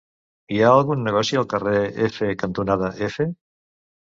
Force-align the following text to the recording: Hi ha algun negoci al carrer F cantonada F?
Hi 0.53 0.61
ha 0.67 0.71
algun 0.77 1.03
negoci 1.07 1.39
al 1.41 1.45
carrer 1.51 1.83
F 2.09 2.31
cantonada 2.45 2.91
F? 3.11 3.29